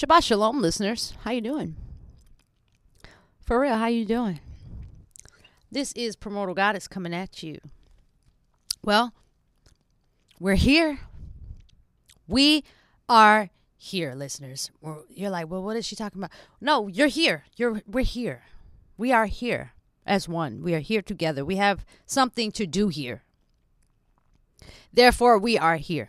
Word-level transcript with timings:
Shabbat 0.00 0.22
shalom, 0.24 0.62
listeners. 0.62 1.12
How 1.24 1.30
you 1.30 1.42
doing? 1.42 1.76
For 3.44 3.60
real, 3.60 3.76
how 3.76 3.88
you 3.88 4.06
doing? 4.06 4.40
This 5.70 5.92
is 5.92 6.16
Primordial 6.16 6.54
Goddess 6.54 6.88
coming 6.88 7.12
at 7.12 7.42
you. 7.42 7.60
Well, 8.82 9.12
we're 10.38 10.54
here. 10.54 11.00
We 12.26 12.64
are 13.10 13.50
here, 13.76 14.14
listeners. 14.14 14.70
We're- 14.80 15.02
You're 15.10 15.28
like, 15.28 15.50
well, 15.50 15.62
what 15.62 15.76
is 15.76 15.84
she 15.84 15.96
talking 15.96 16.18
about? 16.22 16.32
No, 16.62 16.88
you're 16.88 17.08
here. 17.08 17.44
You're 17.56 17.82
we're 17.86 18.02
here. 18.02 18.44
We 18.96 19.12
are 19.12 19.26
here 19.26 19.74
as 20.06 20.26
one. 20.26 20.62
We 20.62 20.74
are 20.74 20.80
here 20.80 21.02
together. 21.02 21.44
We 21.44 21.56
have 21.56 21.84
something 22.06 22.52
to 22.52 22.66
do 22.66 22.88
here. 22.88 23.22
Therefore, 24.94 25.36
we 25.36 25.58
are 25.58 25.76
here. 25.76 26.08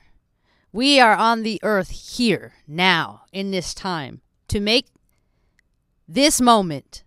We 0.74 1.00
are 1.00 1.16
on 1.16 1.44
the 1.44 1.60
earth 1.64 1.90
here, 1.90 2.54
now, 2.66 3.24
in 3.34 3.52
this 3.52 3.74
time, 3.74 4.22
to 4.48 4.62
make 4.62 4.86
this 6.08 6.40
moment 6.40 7.04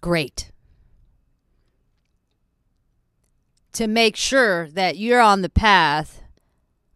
great. 0.00 0.50
To 3.74 3.86
make 3.86 4.16
sure 4.16 4.68
that 4.70 4.96
you're 4.96 5.20
on 5.20 5.42
the 5.42 5.48
path 5.48 6.22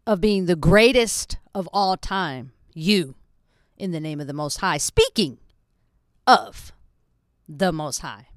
of 0.05 0.19
being 0.19 0.45
the 0.45 0.55
greatest 0.55 1.37
of 1.53 1.69
all 1.71 1.95
time. 1.95 2.51
You, 2.73 3.15
in 3.77 3.91
the 3.91 4.01
name 4.01 4.19
of 4.19 4.27
the 4.27 4.33
Most 4.33 4.57
High. 4.57 4.77
Speaking 4.77 5.37
of 6.27 6.73
the 7.47 7.71
Most 7.71 7.99
High. 7.99 8.27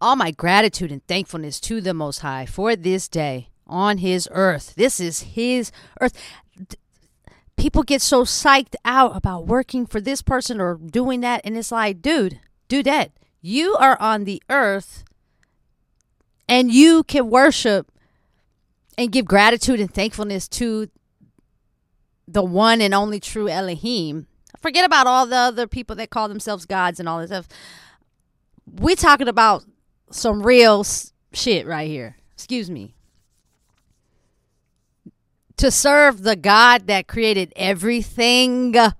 All 0.00 0.16
my 0.16 0.32
gratitude 0.32 0.90
and 0.90 1.06
thankfulness 1.06 1.60
to 1.60 1.80
the 1.80 1.94
Most 1.94 2.18
High 2.18 2.46
for 2.46 2.74
this 2.74 3.06
day 3.08 3.50
on 3.66 3.98
His 3.98 4.28
earth. 4.30 4.74
This 4.76 5.00
is 5.00 5.20
His 5.20 5.72
earth. 6.00 6.12
People 7.56 7.82
get 7.82 8.02
so 8.02 8.24
psyched 8.24 8.74
out 8.84 9.16
about 9.16 9.46
working 9.46 9.86
for 9.86 10.00
this 10.00 10.22
person 10.22 10.60
or 10.60 10.74
doing 10.74 11.20
that, 11.20 11.40
and 11.44 11.56
it's 11.56 11.70
like, 11.72 12.02
dude, 12.02 12.40
do 12.68 12.82
that. 12.82 13.12
You 13.40 13.76
are 13.76 14.00
on 14.00 14.24
the 14.24 14.42
earth 14.48 15.04
and 16.48 16.72
you 16.72 17.02
can 17.04 17.30
worship 17.30 17.90
and 18.96 19.12
give 19.12 19.24
gratitude 19.24 19.80
and 19.80 19.92
thankfulness 19.92 20.48
to 20.48 20.88
the 22.26 22.42
one 22.42 22.80
and 22.80 22.94
only 22.94 23.20
true 23.20 23.48
Elohim. 23.48 24.26
Forget 24.60 24.84
about 24.84 25.06
all 25.06 25.26
the 25.26 25.36
other 25.36 25.66
people 25.66 25.94
that 25.96 26.10
call 26.10 26.28
themselves 26.28 26.64
gods 26.64 26.98
and 26.98 27.08
all 27.08 27.20
this 27.20 27.30
stuff. 27.30 27.48
We're 28.66 28.96
talking 28.96 29.28
about 29.28 29.64
some 30.10 30.42
real 30.42 30.84
shit 31.32 31.66
right 31.66 31.88
here. 31.88 32.16
Excuse 32.34 32.70
me. 32.70 32.94
To 35.64 35.70
serve 35.70 36.24
the 36.24 36.36
God 36.36 36.88
that 36.88 37.08
created 37.08 37.50
everything, 37.56 38.72
that 38.72 38.94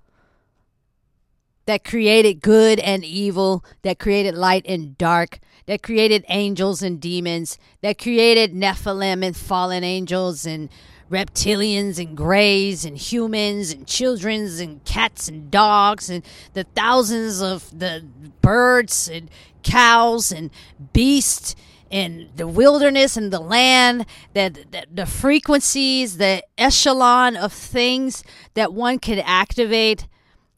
created 1.85 2.41
good 2.41 2.81
and 2.81 3.05
evil, 3.05 3.63
that 3.83 3.99
created 3.99 4.35
light 4.35 4.65
and 4.67 4.97
dark, 4.97 5.41
that 5.67 5.83
created 5.83 6.25
angels 6.31 6.81
and 6.81 6.99
demons, 6.99 7.59
that 7.83 7.99
created 7.99 8.55
Nephilim 8.55 9.23
and 9.23 9.37
fallen 9.37 9.85
angels 9.85 10.47
and 10.47 10.71
reptilians 11.11 11.99
and 11.99 12.17
greys 12.17 12.87
and 12.87 12.97
humans 12.97 13.71
and 13.71 13.87
childrens 13.87 14.59
and 14.59 14.83
cats 14.87 15.29
and 15.29 15.51
dogs 15.51 16.09
and 16.09 16.25
the 16.55 16.65
thousands 16.65 17.43
of 17.43 17.79
the 17.79 18.07
birds 18.41 19.11
and 19.13 19.29
cows 19.63 20.33
and 20.33 20.49
beasts 20.95 21.55
and 21.95 22.29
the 22.35 22.49
wilderness 22.49 23.17
and 23.17 23.33
the 23.33 23.39
land 23.39 24.05
that, 24.33 24.73
that 24.73 24.97
the 24.97 25.07
frequencies 25.07 26.17
the 26.17 26.43
echelon 26.59 27.37
of 27.37 27.53
things 27.53 28.25
that 28.55 28.75
one 28.75 28.99
could 28.99 29.23
activate 29.25 30.09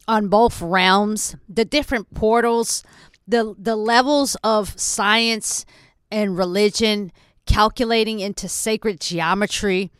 on 0.08 0.28
both 0.28 0.62
realms, 0.62 1.36
the 1.46 1.64
different 1.64 2.14
portals, 2.14 2.82
the 3.28 3.54
the 3.58 3.76
levels 3.76 4.36
of 4.42 4.80
science 4.80 5.66
and 6.10 6.38
religion 6.38 7.12
calculating 7.44 8.20
into 8.20 8.48
sacred 8.48 9.00
geometry 9.00 9.90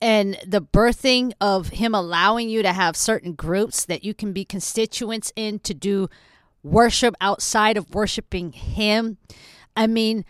and 0.00 0.38
the 0.46 0.62
birthing 0.62 1.32
of 1.40 1.68
him 1.70 1.94
allowing 1.94 2.48
you 2.48 2.62
to 2.62 2.72
have 2.72 2.96
certain 2.96 3.32
groups 3.32 3.84
that 3.84 4.04
you 4.04 4.14
can 4.14 4.32
be 4.32 4.44
constituents 4.44 5.32
in 5.34 5.58
to 5.60 5.74
do 5.74 6.08
worship 6.62 7.16
outside 7.20 7.76
of 7.76 7.94
worshiping 7.94 8.52
him. 8.52 9.16
I 9.76 9.86
mean, 9.86 10.24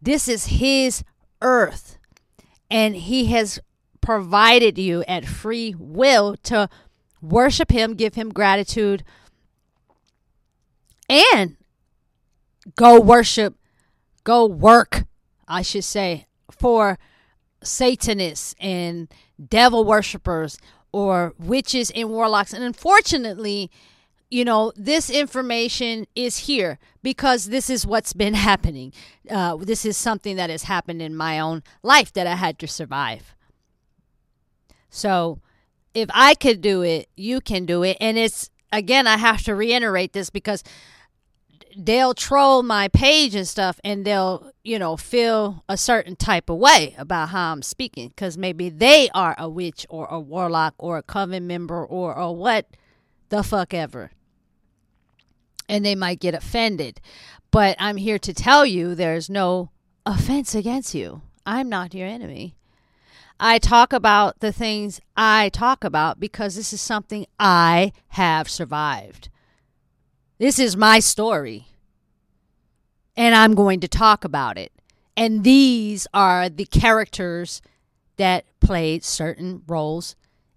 this 0.00 0.28
is 0.28 0.46
his 0.46 1.04
earth 1.42 1.98
and 2.70 2.94
he 2.94 3.26
has 3.26 3.60
provided 4.00 4.78
you 4.78 5.04
at 5.06 5.26
free 5.26 5.74
will 5.78 6.36
to 6.44 6.68
worship 7.20 7.70
him, 7.70 7.94
give 7.94 8.14
him 8.14 8.30
gratitude, 8.30 9.04
and 11.08 11.56
go 12.76 13.00
worship, 13.00 13.56
go 14.24 14.46
work, 14.46 15.04
I 15.46 15.62
should 15.62 15.84
say, 15.84 16.26
for 16.50 16.98
Satanists 17.62 18.54
and 18.60 19.08
devil 19.48 19.84
worshippers 19.84 20.58
or 20.92 21.34
witches 21.38 21.90
and 21.90 22.10
warlocks. 22.10 22.52
And 22.52 22.64
unfortunately, 22.64 23.70
you 24.30 24.44
know, 24.44 24.72
this 24.76 25.10
information 25.10 26.06
is 26.14 26.38
here 26.38 26.78
because 27.02 27.46
this 27.46 27.68
is 27.68 27.86
what's 27.86 28.12
been 28.12 28.34
happening. 28.50 28.92
Uh, 29.28 29.56
this 29.56 29.84
is 29.84 29.96
something 29.96 30.36
that 30.36 30.50
has 30.50 30.64
happened 30.64 31.02
in 31.02 31.16
my 31.16 31.40
own 31.40 31.62
life 31.82 32.12
that 32.12 32.26
I 32.26 32.36
had 32.36 32.58
to 32.60 32.68
survive. 32.68 33.34
So, 34.88 35.40
if 35.92 36.08
I 36.14 36.34
could 36.34 36.60
do 36.60 36.82
it, 36.82 37.08
you 37.16 37.40
can 37.40 37.66
do 37.66 37.82
it. 37.82 37.96
And 38.00 38.16
it's, 38.16 38.50
again, 38.72 39.08
I 39.08 39.16
have 39.16 39.42
to 39.42 39.56
reiterate 39.56 40.12
this 40.12 40.30
because 40.30 40.62
they'll 41.76 42.14
troll 42.14 42.62
my 42.62 42.86
page 42.88 43.34
and 43.34 43.46
stuff 43.46 43.80
and 43.82 44.04
they'll, 44.04 44.52
you 44.62 44.78
know, 44.78 44.96
feel 44.96 45.64
a 45.68 45.76
certain 45.76 46.14
type 46.14 46.48
of 46.48 46.58
way 46.58 46.94
about 46.96 47.30
how 47.30 47.52
I'm 47.52 47.62
speaking 47.62 48.08
because 48.08 48.38
maybe 48.38 48.68
they 48.68 49.08
are 49.14 49.34
a 49.36 49.48
witch 49.48 49.84
or 49.88 50.06
a 50.06 50.20
warlock 50.20 50.74
or 50.78 50.98
a 50.98 51.02
coven 51.02 51.46
member 51.46 51.84
or, 51.84 52.16
or 52.16 52.36
what 52.36 52.66
the 53.30 53.42
fuck 53.42 53.74
ever. 53.74 54.12
And 55.70 55.84
they 55.84 55.94
might 55.94 56.20
get 56.20 56.34
offended. 56.34 57.00
But 57.50 57.76
I'm 57.78 57.96
here 57.96 58.18
to 58.18 58.34
tell 58.34 58.64
you 58.66 58.94
there's 58.94 59.30
no 59.30 59.70
offense 60.04 60.54
against 60.54 60.94
you. 60.94 61.22
I'm 61.46 61.68
not 61.68 61.94
your 61.94 62.06
enemy. 62.06 62.56
I 63.38 63.58
talk 63.58 63.92
about 63.92 64.40
the 64.40 64.52
things 64.52 65.00
I 65.16 65.48
talk 65.48 65.82
about 65.82 66.20
because 66.20 66.56
this 66.56 66.72
is 66.72 66.80
something 66.80 67.26
I 67.38 67.92
have 68.08 68.50
survived. 68.50 69.30
This 70.38 70.58
is 70.58 70.76
my 70.76 71.00
story. 71.00 71.68
And 73.16 73.34
I'm 73.34 73.54
going 73.54 73.80
to 73.80 73.88
talk 73.88 74.24
about 74.24 74.58
it. 74.58 74.72
And 75.16 75.42
these 75.42 76.06
are 76.12 76.48
the 76.48 76.66
characters 76.66 77.62
that 78.16 78.44
played 78.60 79.04
certain 79.04 79.62
roles 79.66 80.16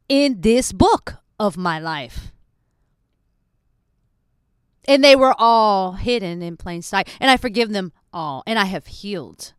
in 0.10 0.42
this 0.42 0.74
book 0.74 1.16
of 1.40 1.58
my 1.58 1.80
life. 1.80 2.32
And 4.88 5.04
they 5.04 5.16
were 5.16 5.36
all 5.38 5.94
hidden 5.94 6.42
in 6.42 6.58
plain 6.58 6.82
sight. 6.82 7.08
And 7.20 7.32
I 7.32 7.38
forgive 7.38 7.72
them 7.72 7.94
all. 8.12 8.44
And 8.46 8.60
I 8.60 8.66
have 8.66 8.88
healed. 8.88 9.54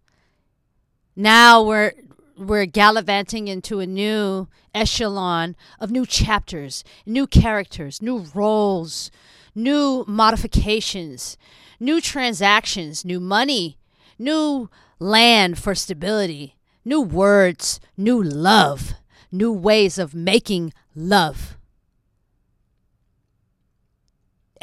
Now 1.17 1.63
we're 1.63 1.93
we're 2.37 2.67
gallivanting 2.67 3.47
into 3.49 3.79
a 3.79 3.87
new 3.87 4.49
echelon 4.75 5.55
of 5.79 5.91
new 5.91 6.05
chapters, 6.05 6.83
new 7.07 7.27
characters, 7.27 8.03
new 8.03 8.27
roles, 8.35 9.11
new 9.55 10.05
modifications, 10.09 11.37
new 11.79 12.01
transactions, 12.01 13.05
new 13.05 13.21
money, 13.21 13.79
new 14.19 14.69
land 14.99 15.59
for 15.59 15.75
stability, 15.75 16.57
new 16.85 17.01
words, 17.01 17.81
new 17.97 18.23
love, 18.23 18.95
new 19.31 19.53
ways 19.53 19.99
of 19.99 20.15
making 20.15 20.73
love, 20.95 21.57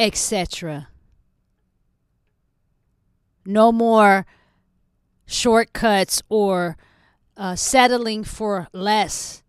etc. 0.02 0.88
No 3.46 3.72
more 3.72 4.26
shortcuts 5.28 6.24
or 6.28 6.76
uh, 7.38 7.56
settling 7.56 8.24
for 8.24 8.68
less. 8.74 9.44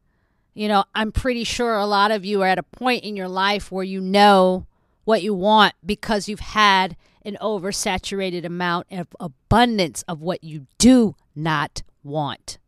You 0.53 0.69
know, 0.69 0.85
I'm 0.95 1.11
pretty 1.11 1.45
sure 1.45 1.77
a 1.77 1.87
lot 1.87 2.11
of 2.11 2.27
you 2.27 2.43
are 2.43 2.47
at 2.47 2.59
a 2.59 2.63
point 2.63 3.03
in 3.03 3.17
your 3.17 3.29
life 3.29 3.73
where 3.73 3.85
you 3.85 4.03
know 4.03 4.67
what 5.05 5.23
you 5.23 5.33
want 5.33 5.75
because 5.85 6.29
you've 6.29 6.41
had 6.41 6.97
an 7.25 7.39
oversaturated 7.41 8.45
amount 8.45 8.89
of 8.91 9.09
abundance 9.19 10.03
of 10.07 10.21
what 10.21 10.45
you 10.45 10.67
do 10.77 11.17
not 11.35 11.83
want. 12.05 12.59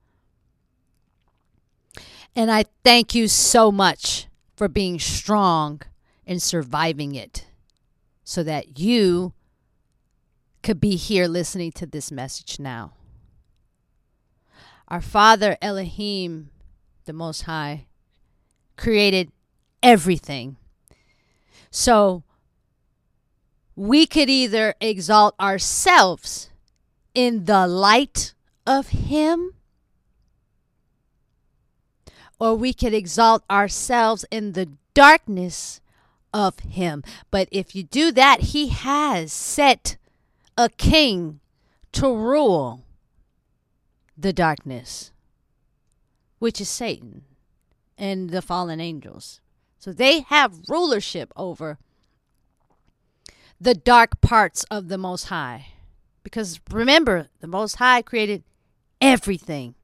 And 2.34 2.50
I 2.50 2.64
thank 2.82 3.14
you 3.14 3.28
so 3.28 3.70
much 3.70 4.26
for 4.56 4.68
being 4.68 4.98
strong 4.98 5.82
and 6.26 6.40
surviving 6.40 7.14
it 7.14 7.44
so 8.24 8.42
that 8.42 8.78
you 8.78 9.34
could 10.62 10.80
be 10.80 10.96
here 10.96 11.28
listening 11.28 11.70
to 11.72 11.86
this 11.86 12.10
message 12.10 12.58
now. 12.58 12.94
Our 14.88 15.02
Father 15.02 15.58
Elohim, 15.60 16.50
the 17.04 17.12
Most 17.12 17.42
High, 17.42 17.86
created 18.76 19.30
everything. 19.82 20.56
So 21.70 22.22
we 23.76 24.06
could 24.06 24.30
either 24.30 24.74
exalt 24.80 25.34
ourselves 25.38 26.50
in 27.14 27.44
the 27.44 27.66
light 27.66 28.32
of 28.66 28.88
Him, 28.88 29.52
or 32.38 32.54
we 32.54 32.72
could 32.72 32.94
exalt 32.94 33.44
ourselves 33.50 34.24
in 34.30 34.52
the 34.52 34.70
darkness 34.94 35.80
of 36.34 36.58
Him. 36.58 37.02
But 37.30 37.48
if 37.50 37.74
you 37.74 37.84
do 37.84 38.12
that, 38.12 38.40
He 38.40 38.68
has 38.68 39.32
set 39.32 39.96
a 40.58 40.68
king 40.68 41.40
to 41.92 42.14
rule 42.14 42.82
the 44.18 44.32
darkness, 44.32 45.12
which 46.40 46.60
is 46.60 46.68
Satan 46.68 47.22
and 47.96 48.30
the 48.30 48.42
fallen 48.42 48.80
angels. 48.80 49.40
So 49.78 49.92
they 49.92 50.20
have 50.20 50.68
rulership 50.68 51.32
over 51.36 51.78
the 53.60 53.74
dark 53.74 54.20
parts 54.20 54.64
of 54.64 54.88
the 54.88 54.98
Most 54.98 55.26
High. 55.26 55.66
Because 56.22 56.60
remember, 56.70 57.28
the 57.40 57.46
Most 57.46 57.76
High 57.76 58.02
created 58.02 58.42
everything. 59.00 59.74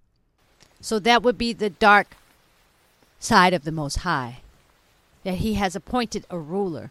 So 0.81 0.99
that 0.99 1.23
would 1.23 1.37
be 1.37 1.53
the 1.53 1.71
dark 1.71 2.17
side 3.19 3.53
of 3.53 3.65
the 3.65 3.73
Most 3.73 3.97
High. 3.97 4.41
That 5.25 5.37
He 5.37 5.55
has 5.55 5.77
appointed 5.77 6.25
a 6.31 6.39
ruler. 6.39 6.91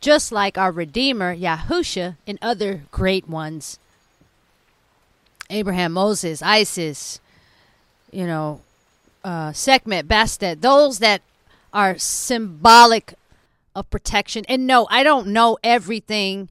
Just 0.00 0.32
like 0.32 0.58
our 0.58 0.72
Redeemer, 0.72 1.34
Yahusha, 1.34 2.16
and 2.26 2.38
other 2.42 2.82
great 2.90 3.28
ones 3.28 3.78
Abraham, 5.52 5.92
Moses, 5.92 6.42
Isis, 6.42 7.20
you 8.10 8.26
know, 8.26 8.60
uh, 9.22 9.52
Sekhmet, 9.52 10.08
Bastet, 10.08 10.62
those 10.62 10.98
that 10.98 11.20
are 11.72 11.98
symbolic 11.98 13.14
of 13.74 13.88
protection. 13.90 14.44
And 14.48 14.66
no, 14.66 14.86
I 14.90 15.02
don't 15.02 15.28
know 15.28 15.58
everything 15.62 16.48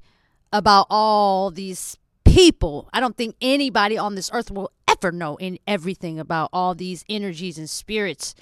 about 0.53 0.87
all 0.89 1.51
these 1.51 1.97
people. 2.23 2.87
I 2.93 2.99
don't 2.99 3.17
think 3.17 3.35
anybody 3.41 3.97
on 3.97 4.15
this 4.15 4.29
earth 4.33 4.51
will 4.51 4.71
ever 4.87 5.11
know 5.11 5.35
in 5.37 5.59
everything 5.67 6.19
about 6.19 6.49
all 6.53 6.75
these 6.75 7.03
energies 7.09 7.57
and 7.57 7.69
spirits 7.69 8.35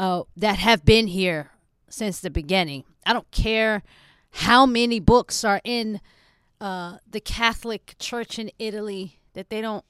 uh, 0.00 0.22
that 0.34 0.56
have 0.56 0.82
been 0.82 1.08
here 1.08 1.50
since 1.90 2.20
the 2.20 2.30
beginning. 2.30 2.84
I 3.04 3.12
don't 3.12 3.30
care 3.30 3.82
how 4.30 4.64
many 4.64 4.98
books 4.98 5.44
are 5.44 5.60
in 5.62 6.00
uh, 6.58 6.96
the 7.08 7.20
Catholic 7.20 7.96
Church 7.98 8.38
in 8.38 8.50
Italy 8.58 9.20
that 9.34 9.50
they 9.50 9.60
don't. 9.60 9.84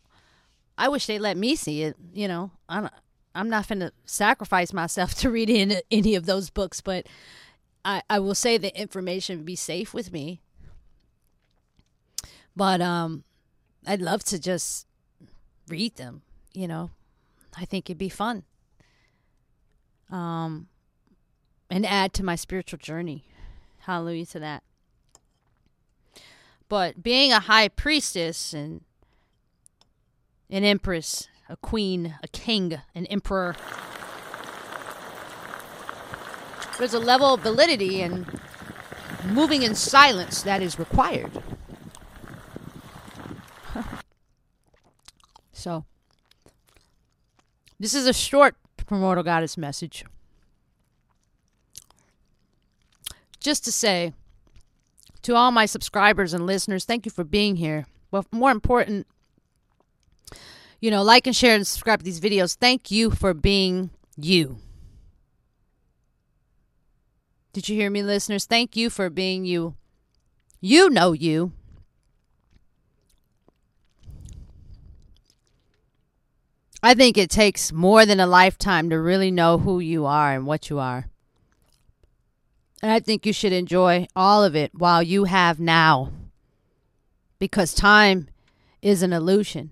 I 0.76 0.88
wish 0.88 1.06
they 1.06 1.20
let 1.20 1.36
me 1.36 1.54
see 1.54 1.84
it. 1.84 1.96
You 2.12 2.26
know, 2.26 2.50
I'm 2.68 3.48
not 3.48 3.68
going 3.68 3.78
to 3.80 3.92
sacrifice 4.04 4.72
myself 4.72 5.14
to 5.20 5.30
read 5.30 5.48
in 5.48 5.76
any 5.92 6.16
of 6.16 6.26
those 6.26 6.50
books, 6.50 6.80
but 6.80 7.06
I 7.84 8.02
I 8.10 8.18
will 8.18 8.34
say 8.34 8.58
the 8.58 8.76
information 8.76 9.44
be 9.44 9.54
safe 9.54 9.94
with 9.94 10.12
me. 10.12 10.40
But 12.56 12.80
um, 12.80 13.22
I'd 13.86 14.02
love 14.02 14.24
to 14.24 14.40
just 14.40 14.88
read 15.68 15.94
them. 15.94 16.22
You 16.52 16.66
know, 16.66 16.90
I 17.56 17.64
think 17.64 17.88
it'd 17.88 17.96
be 17.96 18.08
fun. 18.08 18.42
Um, 20.10 20.68
and 21.70 21.86
add 21.86 22.12
to 22.14 22.24
my 22.24 22.34
spiritual 22.34 22.78
journey. 22.78 23.24
Hallelujah 23.80 24.26
to 24.26 24.40
that. 24.40 24.62
But 26.68 27.02
being 27.02 27.32
a 27.32 27.40
high 27.40 27.68
priestess 27.68 28.52
and 28.52 28.82
an 30.50 30.64
empress, 30.64 31.28
a 31.48 31.56
queen, 31.56 32.16
a 32.22 32.28
king, 32.28 32.78
an 32.94 33.06
emperor. 33.06 33.56
There's 36.78 36.94
a 36.94 36.98
level 36.98 37.34
of 37.34 37.40
validity 37.40 38.02
and 38.02 38.40
moving 39.24 39.62
in 39.62 39.74
silence 39.74 40.42
that 40.42 40.62
is 40.62 40.78
required. 40.78 41.30
so, 45.52 45.84
this 47.78 47.94
is 47.94 48.06
a 48.06 48.12
short 48.12 48.56
Primordial 48.90 49.22
Goddess 49.22 49.56
message. 49.56 50.04
Just 53.38 53.64
to 53.66 53.70
say 53.70 54.14
to 55.22 55.36
all 55.36 55.52
my 55.52 55.64
subscribers 55.64 56.34
and 56.34 56.44
listeners, 56.44 56.84
thank 56.84 57.06
you 57.06 57.12
for 57.12 57.22
being 57.22 57.54
here. 57.54 57.86
But 58.10 58.26
more 58.32 58.50
important, 58.50 59.06
you 60.80 60.90
know, 60.90 61.04
like 61.04 61.28
and 61.28 61.36
share 61.36 61.54
and 61.54 61.64
subscribe 61.64 62.00
to 62.00 62.04
these 62.04 62.18
videos. 62.18 62.56
Thank 62.56 62.90
you 62.90 63.12
for 63.12 63.32
being 63.32 63.90
you. 64.16 64.58
Did 67.52 67.68
you 67.68 67.76
hear 67.76 67.90
me, 67.90 68.02
listeners? 68.02 68.44
Thank 68.44 68.74
you 68.74 68.90
for 68.90 69.08
being 69.08 69.44
you. 69.44 69.76
You 70.60 70.90
know 70.90 71.12
you. 71.12 71.52
I 76.82 76.94
think 76.94 77.18
it 77.18 77.30
takes 77.30 77.72
more 77.72 78.06
than 78.06 78.20
a 78.20 78.26
lifetime 78.26 78.88
to 78.90 78.98
really 78.98 79.30
know 79.30 79.58
who 79.58 79.80
you 79.80 80.06
are 80.06 80.32
and 80.32 80.46
what 80.46 80.70
you 80.70 80.78
are. 80.78 81.10
And 82.82 82.90
I 82.90 83.00
think 83.00 83.26
you 83.26 83.32
should 83.32 83.52
enjoy 83.52 84.06
all 84.16 84.42
of 84.42 84.56
it 84.56 84.72
while 84.74 85.02
you 85.02 85.24
have 85.24 85.60
now. 85.60 86.10
Because 87.38 87.74
time 87.74 88.28
is 88.80 89.02
an 89.02 89.12
illusion. 89.12 89.70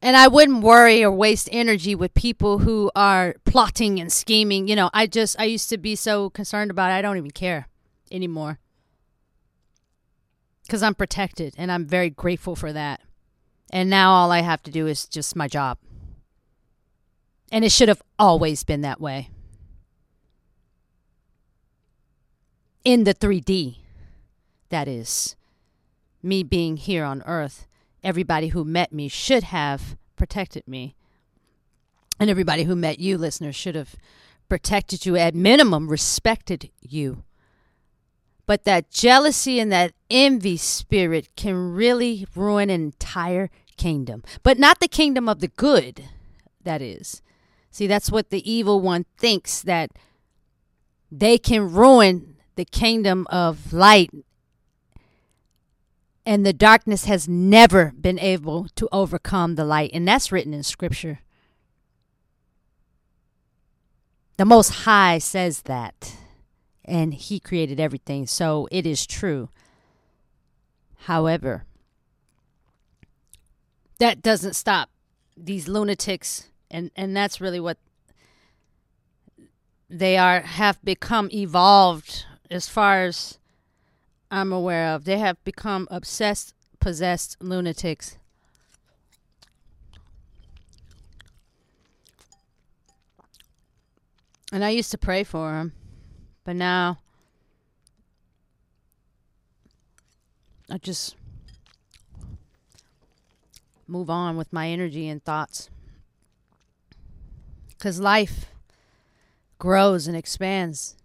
And 0.00 0.16
I 0.16 0.28
wouldn't 0.28 0.62
worry 0.62 1.02
or 1.02 1.10
waste 1.10 1.48
energy 1.50 1.96
with 1.96 2.14
people 2.14 2.58
who 2.58 2.90
are 2.94 3.34
plotting 3.44 3.98
and 3.98 4.12
scheming. 4.12 4.68
You 4.68 4.76
know, 4.76 4.90
I 4.94 5.08
just, 5.08 5.38
I 5.40 5.44
used 5.44 5.68
to 5.70 5.78
be 5.78 5.96
so 5.96 6.30
concerned 6.30 6.70
about 6.70 6.92
it. 6.92 6.94
I 6.94 7.02
don't 7.02 7.16
even 7.16 7.32
care 7.32 7.66
anymore. 8.12 8.60
Because 10.62 10.84
I'm 10.84 10.94
protected 10.94 11.54
and 11.58 11.72
I'm 11.72 11.84
very 11.84 12.10
grateful 12.10 12.54
for 12.54 12.72
that. 12.72 13.00
And 13.70 13.90
now 13.90 14.12
all 14.12 14.30
I 14.30 14.40
have 14.40 14.62
to 14.64 14.70
do 14.70 14.86
is 14.86 15.06
just 15.06 15.36
my 15.36 15.48
job. 15.48 15.78
And 17.50 17.64
it 17.64 17.72
should 17.72 17.88
have 17.88 18.02
always 18.18 18.64
been 18.64 18.82
that 18.82 19.00
way. 19.00 19.30
In 22.84 23.04
the 23.04 23.14
3D, 23.14 23.76
that 24.70 24.88
is. 24.88 25.36
Me 26.22 26.42
being 26.42 26.76
here 26.76 27.04
on 27.04 27.22
Earth 27.26 27.68
everybody 28.02 28.48
who 28.48 28.64
met 28.64 28.92
me 28.92 29.08
should 29.08 29.44
have 29.44 29.96
protected 30.16 30.66
me. 30.66 30.94
And 32.20 32.30
everybody 32.30 32.64
who 32.64 32.74
met 32.74 32.98
you, 32.98 33.18
listeners, 33.18 33.56
should 33.56 33.74
have 33.74 33.96
protected 34.48 35.06
you, 35.06 35.16
at 35.16 35.34
minimum, 35.34 35.88
respected 35.88 36.70
you. 36.80 37.22
But 38.48 38.64
that 38.64 38.90
jealousy 38.90 39.60
and 39.60 39.70
that 39.70 39.92
envy 40.10 40.56
spirit 40.56 41.28
can 41.36 41.74
really 41.74 42.26
ruin 42.34 42.70
an 42.70 42.80
entire 42.80 43.50
kingdom. 43.76 44.24
But 44.42 44.58
not 44.58 44.80
the 44.80 44.88
kingdom 44.88 45.28
of 45.28 45.40
the 45.40 45.48
good, 45.48 46.06
that 46.64 46.80
is. 46.80 47.20
See, 47.70 47.86
that's 47.86 48.10
what 48.10 48.30
the 48.30 48.50
evil 48.50 48.80
one 48.80 49.04
thinks 49.18 49.60
that 49.60 49.90
they 51.12 51.36
can 51.36 51.70
ruin 51.70 52.36
the 52.56 52.64
kingdom 52.64 53.26
of 53.28 53.74
light 53.74 54.10
and 56.24 56.44
the 56.44 56.52
darkness 56.52 57.04
has 57.04 57.28
never 57.28 57.92
been 57.98 58.18
able 58.18 58.68
to 58.76 58.88
overcome 58.92 59.56
the 59.56 59.64
light. 59.64 59.90
And 59.92 60.08
that's 60.08 60.32
written 60.32 60.54
in 60.54 60.62
Scripture. 60.62 61.20
The 64.38 64.44
Most 64.44 64.70
High 64.84 65.18
says 65.18 65.62
that, 65.62 66.16
and 66.88 67.14
He 67.14 67.38
created 67.38 67.78
everything, 67.78 68.26
so 68.26 68.68
it 68.70 68.86
is 68.86 69.06
true. 69.06 69.50
However, 71.02 71.64
that 73.98 74.22
doesn't 74.22 74.54
stop 74.54 74.90
these 75.36 75.68
lunatics, 75.68 76.48
and, 76.70 76.90
and 76.96 77.16
that's 77.16 77.40
really 77.40 77.60
what 77.60 77.78
they 79.90 80.16
are 80.16 80.40
have 80.40 80.82
become 80.84 81.30
evolved 81.32 82.26
as 82.50 82.68
far 82.68 83.04
as 83.04 83.38
I'm 84.30 84.52
aware 84.52 84.94
of. 84.94 85.04
They 85.04 85.18
have 85.18 85.42
become 85.44 85.88
obsessed, 85.90 86.54
possessed 86.80 87.36
lunatics. 87.40 88.18
And 94.52 94.64
I 94.64 94.70
used 94.70 94.90
to 94.92 94.98
pray 94.98 95.24
for 95.24 95.52
them, 95.52 95.72
but 96.48 96.56
now 96.56 96.96
I 100.70 100.78
just 100.78 101.14
move 103.86 104.08
on 104.08 104.38
with 104.38 104.50
my 104.50 104.70
energy 104.70 105.08
and 105.08 105.22
thoughts. 105.22 105.68
Because 107.68 108.00
life 108.00 108.46
grows 109.58 110.06
and 110.06 110.16
expands, 110.16 110.96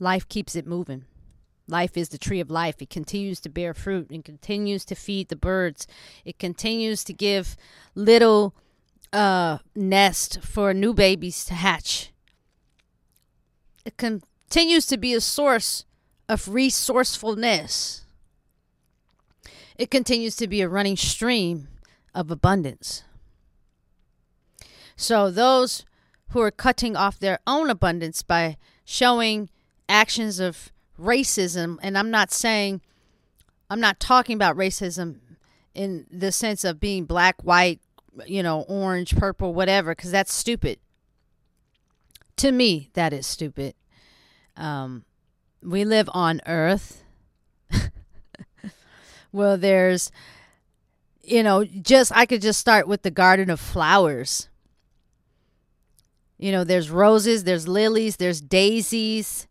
life 0.00 0.28
keeps 0.28 0.56
it 0.56 0.66
moving. 0.66 1.04
Life 1.68 1.96
is 1.96 2.08
the 2.08 2.18
tree 2.18 2.40
of 2.40 2.50
life. 2.50 2.82
It 2.82 2.90
continues 2.90 3.38
to 3.42 3.48
bear 3.48 3.74
fruit 3.74 4.10
and 4.10 4.24
continues 4.24 4.84
to 4.86 4.96
feed 4.96 5.28
the 5.28 5.36
birds. 5.36 5.86
It 6.24 6.40
continues 6.40 7.04
to 7.04 7.12
give 7.12 7.56
little 7.94 8.56
uh, 9.12 9.58
nest 9.76 10.40
for 10.42 10.74
new 10.74 10.92
babies 10.92 11.44
to 11.44 11.54
hatch. 11.54 12.10
it 13.84 13.96
continues 14.48 14.86
to 14.86 14.96
be 14.96 15.14
a 15.14 15.20
source 15.20 15.84
of 16.28 16.48
resourcefulness. 16.48 18.02
It 19.76 19.90
continues 19.90 20.36
to 20.36 20.46
be 20.46 20.60
a 20.60 20.68
running 20.68 20.96
stream 20.96 21.68
of 22.14 22.30
abundance. 22.30 23.02
So, 24.96 25.30
those 25.30 25.84
who 26.30 26.40
are 26.40 26.50
cutting 26.50 26.96
off 26.96 27.18
their 27.18 27.40
own 27.46 27.68
abundance 27.68 28.22
by 28.22 28.56
showing 28.84 29.50
actions 29.88 30.38
of 30.38 30.72
racism, 30.98 31.78
and 31.82 31.98
I'm 31.98 32.10
not 32.10 32.30
saying, 32.30 32.80
I'm 33.68 33.80
not 33.80 33.98
talking 33.98 34.36
about 34.36 34.56
racism 34.56 35.18
in 35.74 36.06
the 36.10 36.30
sense 36.30 36.62
of 36.64 36.78
being 36.78 37.04
black, 37.04 37.42
white, 37.42 37.80
you 38.26 38.42
know, 38.42 38.60
orange, 38.68 39.16
purple, 39.16 39.52
whatever, 39.52 39.94
because 39.94 40.12
that's 40.12 40.32
stupid. 40.32 40.78
To 42.36 42.52
me, 42.52 42.90
that 42.94 43.12
is 43.12 43.26
stupid. 43.26 43.74
Um, 44.56 45.04
we 45.62 45.84
live 45.84 46.08
on 46.12 46.40
Earth. 46.46 47.02
well, 49.32 49.56
there's, 49.56 50.10
you 51.22 51.42
know, 51.42 51.64
just 51.64 52.12
I 52.14 52.26
could 52.26 52.42
just 52.42 52.60
start 52.60 52.86
with 52.86 53.02
the 53.02 53.10
garden 53.10 53.50
of 53.50 53.60
flowers. 53.60 54.48
You 56.38 56.52
know, 56.52 56.64
there's 56.64 56.90
roses, 56.90 57.44
there's 57.44 57.68
lilies, 57.68 58.16
there's 58.16 58.40
daisies, 58.40 59.46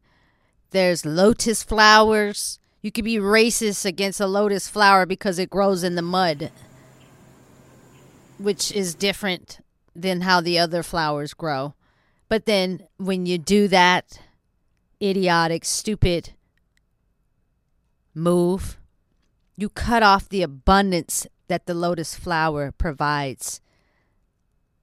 there's 0.72 1.06
lotus 1.06 1.64
flowers. 1.64 2.60
You 2.82 2.92
could 2.92 3.06
be 3.06 3.18
racist 3.18 3.86
against 3.86 4.20
a 4.20 4.28
lotus 4.28 4.68
flower 4.68 5.06
because 5.06 5.40
it 5.40 5.50
grows 5.50 5.84
in 5.84 5.96
the 5.96 6.02
mud, 6.02 6.52
which 8.38 8.72
is 8.72 8.94
different 8.94 9.60
than 9.96 10.22
how 10.22 10.42
the 10.42 10.60
other 10.60 10.84
flowers 10.84 11.34
grow. 11.34 11.74
But 12.28 12.46
then 12.46 12.88
when 12.98 13.26
you 13.26 13.38
do 13.38 13.68
that 13.70 14.20
idiotic, 15.04 15.66
stupid 15.66 16.32
move, 18.14 18.78
you 19.56 19.70
cut 19.70 20.02
off 20.02 20.30
the 20.30 20.42
abundance 20.42 21.28
that 21.48 21.66
the 21.66 21.74
lotus 21.74 22.16
flower 22.16 22.72
provides 22.72 23.62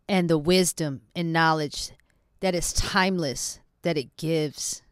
and 0.08 0.28
the 0.28 0.38
wisdom 0.38 1.02
and 1.14 1.32
knowledge 1.32 1.92
that 2.40 2.54
is 2.54 2.72
timeless 2.72 3.60
that 3.82 3.96
it 3.96 4.16
gives. 4.16 4.82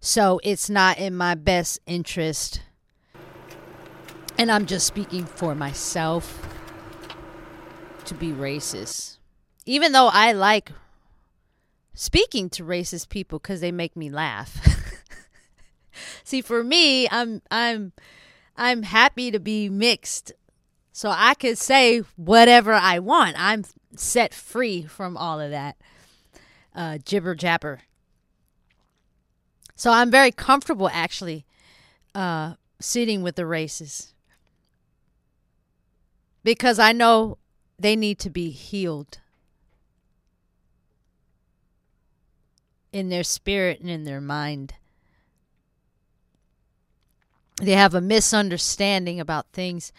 So 0.00 0.40
it's 0.44 0.68
not 0.68 0.98
in 0.98 1.16
my 1.16 1.34
best 1.34 1.80
interest. 1.86 2.60
And 4.36 4.50
I'm 4.50 4.66
just 4.66 4.86
speaking 4.86 5.24
for 5.24 5.54
myself 5.54 6.46
to 8.04 8.14
be 8.14 8.30
racist. 8.30 9.18
Even 9.64 9.92
though 9.92 10.08
I 10.12 10.32
like 10.32 10.72
speaking 11.94 12.50
to 12.50 12.64
racist 12.64 13.08
people 13.08 13.38
cuz 13.38 13.60
they 13.60 13.72
make 13.72 13.96
me 13.96 14.10
laugh. 14.10 14.58
See, 16.24 16.42
for 16.42 16.62
me, 16.62 17.08
I'm 17.08 17.42
I'm 17.50 17.92
I'm 18.56 18.82
happy 18.82 19.30
to 19.30 19.40
be 19.40 19.68
mixed. 19.68 20.32
So 20.92 21.10
I 21.10 21.34
could 21.34 21.58
say 21.58 22.00
whatever 22.16 22.72
I 22.72 22.98
want. 23.00 23.34
I'm 23.38 23.64
set 23.96 24.32
free 24.32 24.82
from 24.82 25.16
all 25.16 25.40
of 25.40 25.50
that 25.50 25.76
uh, 26.74 26.98
jibber 26.98 27.34
jabber. 27.34 27.80
So 29.76 29.90
I'm 29.90 30.10
very 30.10 30.30
comfortable 30.30 30.88
actually 30.92 31.44
uh, 32.14 32.54
sitting 32.80 33.22
with 33.22 33.36
the 33.36 33.46
races 33.46 34.14
because 36.44 36.78
I 36.78 36.92
know 36.92 37.38
they 37.78 37.96
need 37.96 38.18
to 38.20 38.30
be 38.30 38.50
healed 38.50 39.18
in 42.94 43.08
their 43.08 43.24
spirit 43.24 43.80
and 43.80 43.90
in 43.90 44.04
their 44.04 44.20
mind. 44.20 44.74
They 47.60 47.72
have 47.72 47.94
a 47.94 48.00
misunderstanding 48.00 49.18
about 49.18 49.46
things 49.52 49.92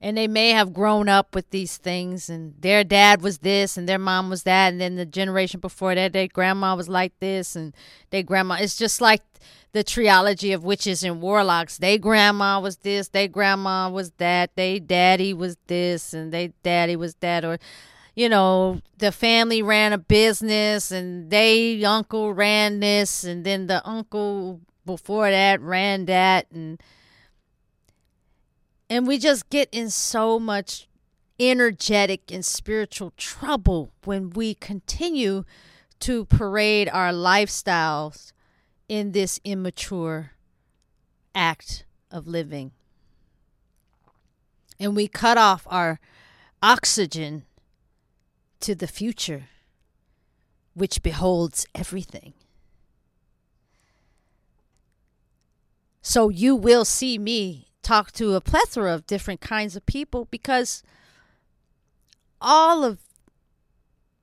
and 0.00 0.16
they 0.16 0.26
may 0.26 0.50
have 0.50 0.74
grown 0.74 1.08
up 1.08 1.34
with 1.34 1.48
these 1.50 1.76
things 1.76 2.28
and 2.28 2.54
their 2.60 2.82
dad 2.82 3.22
was 3.22 3.38
this 3.38 3.76
and 3.76 3.88
their 3.88 3.98
mom 3.98 4.28
was 4.28 4.42
that 4.42 4.72
and 4.72 4.80
then 4.80 4.96
the 4.96 5.06
generation 5.06 5.60
before 5.60 5.94
that 5.94 6.12
their 6.12 6.26
grandma 6.26 6.74
was 6.74 6.88
like 6.88 7.12
this 7.20 7.54
and 7.54 7.74
their 8.10 8.24
grandma 8.24 8.56
it's 8.58 8.76
just 8.76 9.00
like 9.00 9.22
the 9.72 9.84
trilogy 9.84 10.52
of 10.52 10.64
witches 10.64 11.04
and 11.04 11.22
warlocks 11.22 11.78
they 11.78 11.96
grandma 11.98 12.58
was 12.60 12.78
this 12.78 13.08
they 13.08 13.28
grandma 13.28 13.88
was 13.88 14.10
that 14.18 14.50
they 14.56 14.80
daddy 14.80 15.32
was 15.32 15.56
this 15.68 16.12
and 16.12 16.32
they 16.32 16.52
daddy 16.62 16.96
was 16.96 17.14
that 17.16 17.44
or 17.44 17.58
you 18.14 18.28
know 18.28 18.80
the 18.98 19.12
family 19.12 19.62
ran 19.62 19.92
a 19.92 19.98
business 19.98 20.90
and 20.90 21.30
they 21.30 21.82
uncle 21.84 22.32
ran 22.32 22.80
this 22.80 23.24
and 23.24 23.44
then 23.44 23.66
the 23.66 23.86
uncle 23.88 24.60
before 24.84 25.30
that 25.30 25.60
ran 25.60 26.06
that 26.06 26.46
and 26.52 26.82
and 28.90 29.06
we 29.06 29.18
just 29.18 29.48
get 29.48 29.68
in 29.72 29.88
so 29.88 30.38
much 30.38 30.88
energetic 31.40 32.30
and 32.30 32.44
spiritual 32.44 33.12
trouble 33.16 33.90
when 34.04 34.30
we 34.30 34.54
continue 34.54 35.44
to 35.98 36.24
parade 36.26 36.88
our 36.92 37.10
lifestyles 37.10 38.32
in 38.88 39.12
this 39.12 39.40
immature 39.44 40.32
act 41.34 41.84
of 42.10 42.26
living. 42.26 42.72
And 44.78 44.94
we 44.94 45.08
cut 45.08 45.38
off 45.38 45.66
our 45.70 46.00
oxygen 46.62 47.44
to 48.62 48.74
the 48.74 48.86
future, 48.86 49.44
which 50.74 51.02
beholds 51.02 51.66
everything. 51.74 52.32
So 56.00 56.28
you 56.28 56.56
will 56.56 56.84
see 56.84 57.18
me 57.18 57.68
talk 57.82 58.12
to 58.12 58.34
a 58.34 58.40
plethora 58.40 58.92
of 58.92 59.06
different 59.06 59.40
kinds 59.40 59.76
of 59.76 59.86
people 59.86 60.26
because 60.30 60.82
all 62.40 62.84
of 62.84 62.98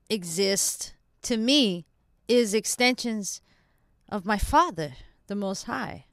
exist 0.09 0.93
to 1.21 1.37
me 1.37 1.85
is 2.27 2.53
extensions 2.53 3.41
of 4.09 4.25
my 4.25 4.37
father 4.37 4.93
the 5.27 5.35
most 5.35 5.63
high 5.63 6.05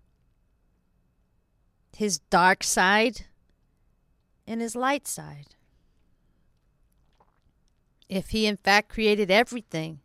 his 1.96 2.18
dark 2.30 2.62
side 2.62 3.24
and 4.46 4.60
his 4.60 4.76
light 4.76 5.08
side 5.08 5.46
if 8.08 8.30
he 8.30 8.46
in 8.46 8.56
fact 8.56 8.88
created 8.88 9.30
everything. 9.30 10.00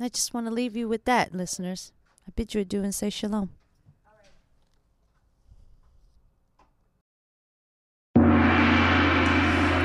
I 0.00 0.08
just 0.08 0.34
want 0.34 0.46
to 0.46 0.52
leave 0.52 0.76
you 0.76 0.88
with 0.88 1.04
that 1.04 1.34
listeners. 1.34 1.92
I 2.26 2.32
bid 2.34 2.54
you 2.54 2.62
adieu 2.62 2.82
and 2.82 2.94
say 2.94 3.10
shalom. 3.10 3.50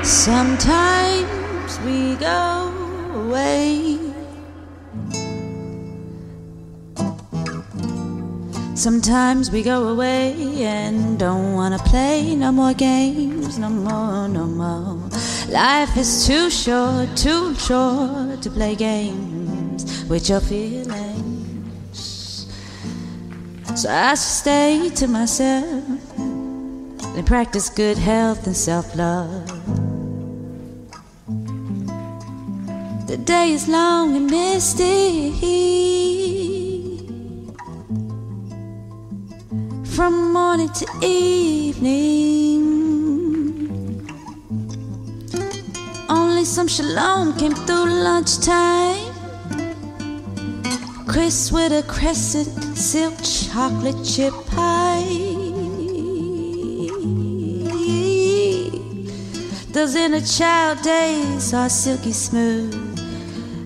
Sometimes 0.02 1.78
we 1.80 2.16
go 2.16 2.72
away. 3.14 3.99
Sometimes 8.80 9.50
we 9.50 9.62
go 9.62 9.88
away 9.88 10.64
and 10.64 11.18
don't 11.18 11.52
wanna 11.52 11.78
play 11.80 12.34
no 12.34 12.50
more 12.50 12.72
games, 12.72 13.58
no 13.58 13.68
more, 13.68 14.26
no 14.26 14.46
more. 14.46 14.96
Life 15.50 15.98
is 15.98 16.26
too 16.26 16.48
short, 16.48 17.14
too 17.14 17.54
short 17.56 18.40
to 18.40 18.48
play 18.48 18.74
games 18.74 20.06
with 20.08 20.30
your 20.30 20.40
feelings. 20.40 21.98
So 23.74 23.90
I 23.90 24.14
stay 24.14 24.88
to 24.94 25.06
myself 25.06 25.84
and 26.18 27.26
practice 27.26 27.68
good 27.68 27.98
health 27.98 28.46
and 28.46 28.56
self 28.56 28.96
love. 28.96 29.46
The 33.08 33.18
day 33.18 33.52
is 33.52 33.68
long 33.68 34.16
and 34.16 34.30
misty. 34.30 35.70
From 39.96 40.32
morning 40.32 40.68
to 40.68 40.86
evening, 41.02 42.62
only 46.08 46.44
some 46.44 46.68
shalom 46.68 47.36
came 47.36 47.54
through 47.54 47.86
lunchtime. 48.04 49.12
Chris 51.08 51.50
with 51.50 51.72
a 51.72 51.82
crescent 51.88 52.48
silk 52.78 53.14
chocolate 53.22 54.04
chip 54.04 54.32
pie. 54.46 55.02
Those 59.72 59.96
inner 59.96 60.20
child 60.20 60.82
days 60.82 61.52
are 61.52 61.68
silky 61.68 62.12
smooth. 62.12 62.72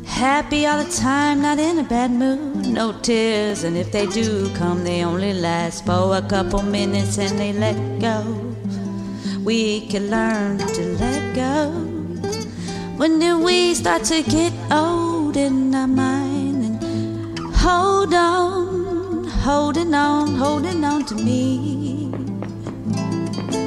Happy 0.07 0.67
all 0.67 0.83
the 0.83 0.91
time, 0.91 1.43
not 1.43 1.59
in 1.59 1.79
a 1.81 1.85
bad 1.85 2.11
mood. 2.11 2.54
No 2.67 2.93
tears, 3.03 3.65
and 3.65 3.77
if 3.77 3.93
they 3.93 4.07
do 4.07 4.53
come, 4.55 4.85
they 4.85 5.05
only 5.05 5.33
last 5.33 5.85
for 5.87 6.17
a 6.17 6.23
couple 6.23 6.63
minutes 6.63 7.19
and 7.19 7.39
they 7.39 7.53
let 7.53 7.77
go. 8.01 8.23
We 9.43 9.87
can 9.89 10.11
learn 10.11 10.59
to 10.59 10.83
let 10.99 11.35
go. 11.35 11.71
When 12.97 13.19
then 13.19 13.43
we 13.43 13.75
start 13.75 14.05
to 14.05 14.23
get 14.23 14.53
old 14.71 15.37
in 15.37 15.75
our 15.75 15.87
mind 15.87 16.65
and 16.65 16.85
Hold 17.65 18.13
on, 18.13 19.25
holding 19.25 19.95
on, 19.95 20.35
holding 20.35 20.85
on 20.85 21.07
to 21.07 21.15
me. 21.15 22.13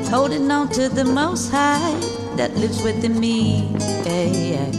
Holding 0.09 0.51
on 0.51 0.69
to 0.69 0.87
the 0.87 1.03
most 1.03 1.49
high 1.49 1.99
that 2.35 2.55
lives 2.55 2.83
within 2.83 3.19
me. 3.19 3.67
Yeah, 4.05 4.23
yeah. 4.53 4.71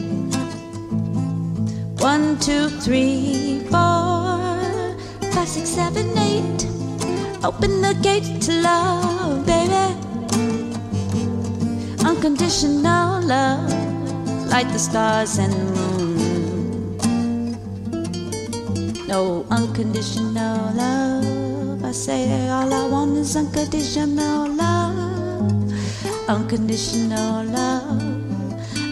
One, 1.99 2.39
two, 2.39 2.69
three, 2.69 3.67
four, 3.69 4.08
five, 5.33 5.49
six, 5.49 5.69
seven, 5.71 6.07
eight. 6.19 6.67
Open 7.45 7.81
the 7.81 7.95
gate 8.03 8.43
to 8.43 8.53
love, 8.63 9.47
baby. 9.47 9.95
Unconditional 12.05 13.23
love, 13.23 13.71
like 14.49 14.69
the 14.73 14.79
stars 14.79 15.39
and 15.39 15.53
the 15.53 15.65
moon. 15.77 15.89
No 19.07 19.47
unconditional 19.51 20.73
love. 20.75 21.85
I 21.85 21.93
say 21.93 22.49
all 22.51 22.73
I 22.73 22.87
want 22.89 23.17
is 23.17 23.37
unconditional 23.37 24.49
love. 24.51 25.73
Unconditional 26.29 27.45
love. 27.45 28.03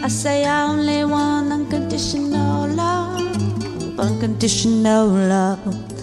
I 0.03 0.07
say 0.07 0.45
I 0.45 0.63
only 0.63 1.05
want 1.05 1.51
unconditional 1.51 2.67
love. 2.69 3.99
Unconditional 3.99 5.07
love. 5.07 5.96